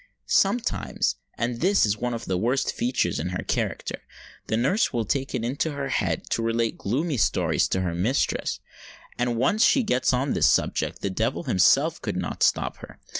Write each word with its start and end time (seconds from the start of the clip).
Sometimes—and 0.25 1.61
this 1.61 1.85
is 1.85 1.95
one 1.95 2.15
of 2.15 2.25
the 2.25 2.35
worst 2.39 2.73
features 2.73 3.19
in 3.19 3.29
her 3.29 3.43
character—the 3.43 4.57
nurse 4.57 4.91
will 4.91 5.05
take 5.05 5.35
it 5.35 5.45
into 5.45 5.73
her 5.73 5.89
head 5.89 6.27
to 6.31 6.41
relate 6.41 6.75
gloomy 6.75 7.17
stories 7.17 7.67
to 7.67 7.81
her 7.81 7.93
mistress; 7.93 8.59
and 9.19 9.29
when 9.29 9.37
once 9.37 9.63
she 9.63 9.83
gets 9.83 10.11
on 10.11 10.33
this 10.33 10.47
subject, 10.47 11.01
the 11.01 11.11
devil 11.11 11.43
himself 11.43 12.01
could 12.01 12.17
not 12.17 12.41
stop 12.41 12.77
her. 12.77 12.97